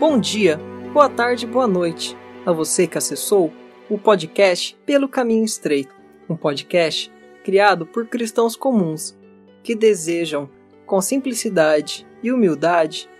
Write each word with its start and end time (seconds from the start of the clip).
Bom 0.00 0.18
dia, 0.18 0.58
boa 0.94 1.10
tarde, 1.10 1.46
boa 1.46 1.66
noite 1.66 2.16
a 2.46 2.52
você 2.52 2.86
que 2.86 2.96
acessou 2.96 3.52
o 3.86 3.98
podcast 3.98 4.74
Pelo 4.86 5.06
Caminho 5.06 5.44
Estreito, 5.44 5.94
um 6.26 6.34
podcast 6.34 7.12
criado 7.44 7.84
por 7.84 8.06
cristãos 8.06 8.56
comuns 8.56 9.14
que 9.62 9.74
desejam, 9.74 10.48
com 10.86 11.02
simplicidade 11.02 12.06
e 12.22 12.32
humildade, 12.32 13.10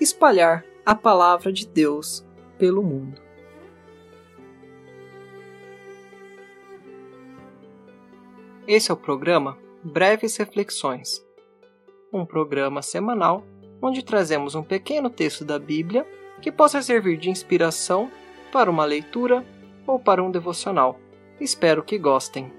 espalhar 0.00 0.64
a 0.84 0.94
palavra 0.94 1.52
de 1.52 1.66
Deus 1.66 2.26
pelo 2.56 2.82
mundo. 2.82 3.20
Esse 8.66 8.90
é 8.90 8.94
o 8.94 8.96
programa 8.96 9.58
Breves 9.84 10.38
Reflexões, 10.38 11.22
um 12.10 12.24
programa 12.24 12.80
semanal 12.80 13.44
onde 13.82 14.02
trazemos 14.02 14.54
um 14.54 14.62
pequeno 14.62 15.10
texto 15.10 15.44
da 15.44 15.58
Bíblia 15.58 16.06
que 16.40 16.50
possa 16.50 16.82
servir 16.82 17.16
de 17.16 17.30
inspiração 17.30 18.10
para 18.52 18.70
uma 18.70 18.84
leitura 18.84 19.44
ou 19.86 19.98
para 19.98 20.22
um 20.22 20.30
devocional. 20.30 20.98
Espero 21.40 21.82
que 21.82 21.98
gostem. 21.98 22.52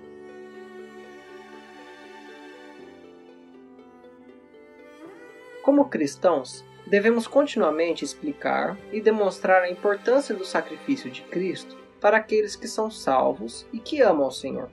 Como 5.62 5.90
cristãos, 5.90 6.66
devemos 6.88 7.28
continuamente 7.28 8.04
explicar 8.04 8.78
e 8.92 9.00
demonstrar 9.00 9.62
a 9.62 9.70
importância 9.70 10.36
do 10.36 10.44
sacrifício 10.44 11.10
de 11.10 11.22
Cristo 11.22 11.78
para 12.00 12.18
aqueles 12.18 12.56
que 12.56 12.68
são 12.68 12.90
salvos 12.90 13.68
e 13.72 13.80
que 13.80 14.02
amam 14.02 14.28
o 14.28 14.32
Senhor, 14.32 14.70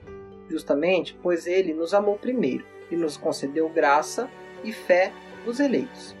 justamente 0.49 1.17
pois 1.21 1.45
ele 1.45 1.73
nos 1.73 1.93
amou 1.93 2.17
primeiro 2.17 2.65
e 2.89 2.95
nos 2.95 3.15
concedeu 3.15 3.69
graça 3.69 4.29
e 4.63 4.73
fé 4.73 5.13
dos 5.45 5.59
eleitos. 5.59 6.15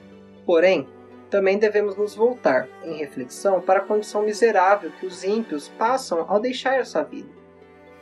Porém, 0.45 0.87
também 1.29 1.57
devemos 1.57 1.95
nos 1.95 2.15
voltar, 2.15 2.67
em 2.83 2.97
reflexão, 2.97 3.61
para 3.61 3.79
a 3.79 3.85
condição 3.85 4.23
miserável 4.23 4.91
que 4.99 5.05
os 5.05 5.23
ímpios 5.23 5.69
passam 5.69 6.25
ao 6.27 6.39
deixar 6.39 6.75
essa 6.75 7.03
vida, 7.03 7.29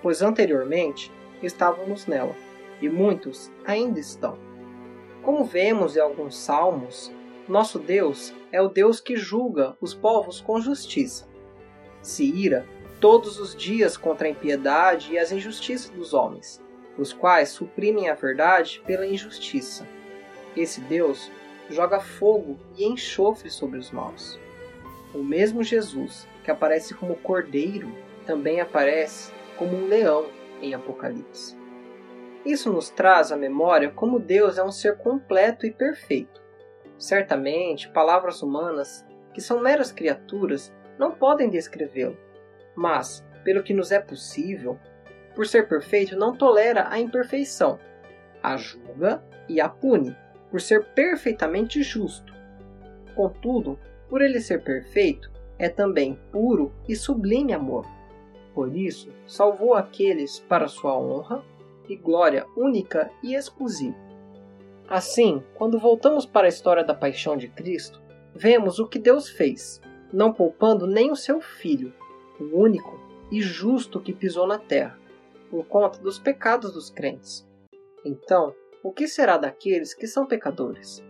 pois 0.02 0.22
anteriormente 0.22 1.12
estávamos 1.44 2.06
nela, 2.08 2.36
e 2.82 2.90
muitos 2.90 3.52
ainda 3.66 4.00
estão. 4.00 4.38
Como 5.22 5.44
vemos 5.44 5.98
em 5.98 6.00
alguns 6.00 6.38
salmos, 6.38 7.12
nosso 7.48 7.80
Deus 7.80 8.34
é 8.52 8.62
o 8.62 8.70
Deus 8.70 9.00
que 9.00 9.18
julga 9.18 9.76
os 9.82 9.94
povos 9.94 10.40
com 10.40 10.62
justiça. 10.62 11.28
Se 12.02 12.24
ira 12.24 12.66
todos 13.02 13.40
os 13.40 13.56
dias 13.56 13.98
contra 13.98 14.28
a 14.28 14.32
impiedade 14.32 15.12
e 15.14 15.20
as 15.20 15.32
injustiças 15.32 15.90
dos 15.90 16.14
homens, 16.14 16.62
os 16.98 17.14
quais 17.14 17.50
suprimem 17.50 18.10
a 18.10 18.16
verdade 18.16 18.82
pela 18.86 19.06
injustiça. 19.06 19.88
Esse 20.56 20.82
Deus 20.82 21.32
joga 21.70 22.00
fogo 22.00 22.58
e 22.78 22.86
enxofre 22.86 23.50
sobre 23.50 23.80
os 23.80 23.92
maus. 23.92 24.40
O 25.14 25.20
mesmo 25.20 25.64
Jesus 25.64 26.28
que 26.44 26.52
aparece 26.52 26.94
como 26.94 27.16
cordeiro 27.16 27.94
também 28.26 28.62
aparece 28.62 29.34
como 29.58 29.76
um 29.76 29.88
leão 29.88 30.28
em 30.62 30.74
Apocalipse. 30.74 31.58
Isso 32.46 32.72
nos 32.72 32.90
traz 32.90 33.32
à 33.32 33.36
memória 33.36 33.92
como 33.92 34.20
Deus 34.20 34.58
é 34.58 34.64
um 34.64 34.72
ser 34.72 34.98
completo 34.98 35.66
e 35.66 35.72
perfeito. 35.72 36.42
Certamente, 36.98 37.90
palavras 37.90 38.42
humanas, 38.42 39.06
que 39.34 39.42
são 39.42 39.60
meras 39.60 39.92
criaturas, 39.92 40.74
não 40.98 41.12
podem 41.12 41.50
descrevê-lo, 41.50 42.18
mas, 42.76 43.24
pelo 43.44 43.62
que 43.62 43.74
nos 43.74 43.92
é 43.92 44.00
possível, 44.00 44.80
por 45.36 45.46
ser 45.46 45.68
perfeito, 45.68 46.18
não 46.18 46.36
tolera 46.36 46.88
a 46.90 47.00
imperfeição, 47.00 47.80
a 48.42 48.56
julga 48.58 49.24
e 49.48 49.60
a 49.60 49.70
pune 49.70 50.16
por 50.50 50.62
ser 50.62 50.86
perfeitamente 50.94 51.82
justo. 51.84 52.34
Contudo, 53.16 53.80
por 54.10 54.22
ele 54.22 54.40
ser 54.40 54.64
perfeito, 54.64 55.32
é 55.58 55.70
também 55.70 56.20
puro 56.32 56.72
e 56.88 56.96
sublime 56.96 57.54
amor. 57.54 57.86
Por 58.54 58.76
isso, 58.76 59.12
salvou 59.26 59.74
aqueles 59.74 60.40
para 60.40 60.68
sua 60.68 60.98
honra 60.98 61.44
e 61.88 61.96
glória 61.96 62.46
única 62.56 63.12
e 63.24 63.36
exclusiva. 63.36 63.98
Assim, 64.88 65.44
quando 65.56 65.80
voltamos 65.80 66.26
para 66.26 66.48
a 66.48 66.50
história 66.50 66.84
da 66.84 66.94
paixão 66.94 67.36
de 67.36 67.50
Cristo, 67.50 68.02
vemos 68.34 68.80
o 68.80 68.88
que 68.88 68.98
Deus 68.98 69.30
fez, 69.30 69.82
não 70.14 70.32
poupando 70.32 70.88
nem 70.88 71.12
o 71.12 71.16
seu 71.16 71.42
Filho, 71.42 71.94
o 72.40 72.58
único 72.58 72.98
e 73.32 73.42
justo 73.42 74.00
que 74.00 74.14
pisou 74.14 74.48
na 74.48 74.58
terra, 74.58 74.98
por 75.50 75.66
conta 75.66 76.00
dos 76.00 76.18
pecados 76.18 76.72
dos 76.72 76.90
crentes. 76.90 77.46
Então, 78.06 78.56
o 78.88 78.94
que 78.94 79.06
será 79.06 79.36
daqueles 79.36 79.94
que 79.94 80.08
são 80.08 80.26
pecadores? 80.26 81.04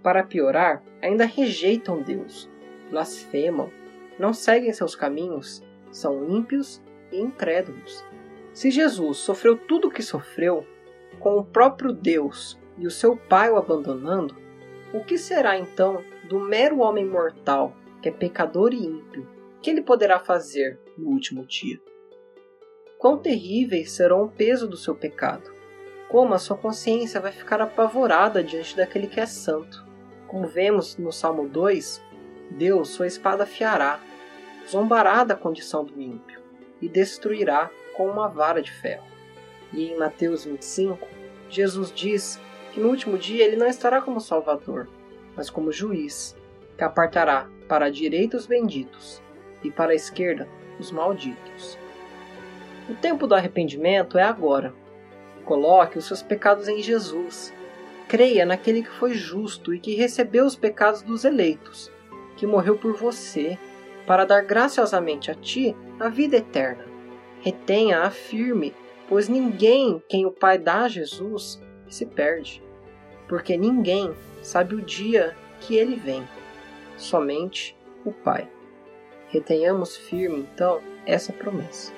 Para 0.00 0.22
piorar, 0.22 0.80
ainda 1.02 1.24
rejeitam 1.24 2.00
Deus, 2.00 2.48
blasfemam, 2.88 3.68
não 4.16 4.32
seguem 4.32 4.72
seus 4.72 4.94
caminhos, 4.94 5.60
são 5.90 6.30
ímpios 6.30 6.80
e 7.10 7.18
incrédulos. 7.20 8.04
Se 8.52 8.70
Jesus 8.70 9.18
sofreu 9.18 9.58
tudo 9.58 9.88
o 9.88 9.90
que 9.90 10.04
sofreu, 10.04 10.64
com 11.18 11.36
o 11.36 11.44
próprio 11.44 11.92
Deus 11.92 12.56
e 12.78 12.86
o 12.86 12.92
seu 12.92 13.16
Pai 13.16 13.50
o 13.50 13.56
abandonando, 13.56 14.36
o 14.94 15.02
que 15.02 15.18
será 15.18 15.58
então 15.58 16.04
do 16.28 16.38
mero 16.38 16.78
homem 16.78 17.04
mortal, 17.04 17.76
que 18.00 18.08
é 18.08 18.12
pecador 18.12 18.72
e 18.72 18.86
ímpio, 18.86 19.28
que 19.60 19.68
ele 19.68 19.82
poderá 19.82 20.20
fazer 20.20 20.78
no 20.96 21.08
último 21.08 21.44
dia? 21.44 21.80
Quão 22.98 23.18
terríveis 23.18 23.90
serão 23.90 24.22
o 24.22 24.30
peso 24.30 24.68
do 24.68 24.76
seu 24.76 24.94
pecado, 24.94 25.55
como 26.08 26.34
a 26.34 26.38
sua 26.38 26.56
consciência 26.56 27.20
vai 27.20 27.32
ficar 27.32 27.60
apavorada 27.60 28.42
diante 28.42 28.76
daquele 28.76 29.06
que 29.06 29.20
é 29.20 29.26
santo. 29.26 29.84
Como 30.26 30.46
vemos 30.46 30.96
no 30.96 31.12
Salmo 31.12 31.48
2, 31.48 32.02
Deus 32.50 32.88
sua 32.90 33.06
espada 33.06 33.44
afiará, 33.44 34.00
zombará 34.68 35.24
da 35.24 35.34
condição 35.34 35.84
do 35.84 36.00
ímpio 36.00 36.40
e 36.80 36.88
destruirá 36.88 37.70
com 37.96 38.08
uma 38.08 38.28
vara 38.28 38.62
de 38.62 38.70
ferro. 38.70 39.06
E 39.72 39.90
em 39.90 39.98
Mateus 39.98 40.44
25, 40.44 41.06
Jesus 41.48 41.92
diz 41.92 42.40
que 42.72 42.80
no 42.80 42.88
último 42.88 43.18
dia 43.18 43.44
ele 43.44 43.56
não 43.56 43.66
estará 43.66 44.00
como 44.00 44.20
Salvador, 44.20 44.88
mas 45.34 45.50
como 45.50 45.72
juiz, 45.72 46.36
que 46.76 46.84
apartará 46.84 47.48
para 47.68 47.86
a 47.86 47.90
direita 47.90 48.36
os 48.36 48.46
benditos 48.46 49.22
e 49.62 49.70
para 49.70 49.92
a 49.92 49.94
esquerda 49.94 50.48
os 50.78 50.90
malditos. 50.90 51.78
O 52.88 52.94
tempo 52.94 53.26
do 53.26 53.34
arrependimento 53.34 54.18
é 54.18 54.22
agora, 54.22 54.72
Coloque 55.46 55.96
os 55.96 56.06
seus 56.06 56.22
pecados 56.22 56.66
em 56.66 56.82
Jesus. 56.82 57.54
Creia 58.08 58.44
naquele 58.44 58.82
que 58.82 58.90
foi 58.90 59.14
justo 59.14 59.72
e 59.72 59.78
que 59.78 59.94
recebeu 59.94 60.44
os 60.44 60.56
pecados 60.56 61.02
dos 61.02 61.24
eleitos, 61.24 61.90
que 62.36 62.46
morreu 62.46 62.76
por 62.76 62.94
você, 62.94 63.56
para 64.06 64.24
dar 64.24 64.42
graciosamente 64.42 65.30
a 65.30 65.34
ti 65.34 65.74
a 65.98 66.08
vida 66.08 66.36
eterna. 66.36 66.84
Retenha-a 67.40 68.10
firme, 68.10 68.74
pois 69.08 69.28
ninguém 69.28 70.02
quem 70.08 70.26
o 70.26 70.32
Pai 70.32 70.58
dá 70.58 70.82
a 70.82 70.88
Jesus 70.88 71.62
se 71.88 72.04
perde, 72.04 72.62
porque 73.28 73.56
ninguém 73.56 74.12
sabe 74.42 74.74
o 74.74 74.82
dia 74.82 75.36
que 75.60 75.76
ele 75.76 75.94
vem, 75.94 76.26
somente 76.96 77.76
o 78.04 78.12
Pai. 78.12 78.48
Retenhamos 79.28 79.96
firme, 79.96 80.40
então, 80.52 80.80
essa 81.04 81.32
promessa. 81.32 81.92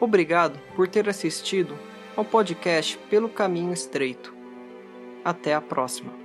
Obrigado 0.00 0.58
por 0.74 0.88
ter 0.88 1.08
assistido 1.08 1.76
ao 2.16 2.24
podcast 2.24 2.98
Pelo 3.10 3.28
Caminho 3.28 3.72
Estreito. 3.72 4.34
Até 5.24 5.54
a 5.54 5.60
próxima. 5.60 6.23